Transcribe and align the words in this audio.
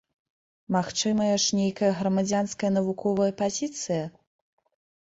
Магчымая 0.75 1.35
ж 1.43 1.59
нейкая 1.59 1.91
грамадзянская, 2.01 2.71
навуковая 2.79 3.31
пазіцыя? 3.45 4.03